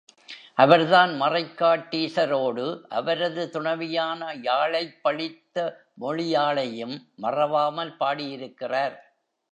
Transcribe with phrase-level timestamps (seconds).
[0.55, 2.65] அவர்தான் மறைக்காட்டீசரோடு
[2.89, 5.57] அவரது துணைவியான யாழைப் பழித்த
[6.01, 8.97] மொழியாளையும் மறவாமல் பாடியிருக்கிறார்.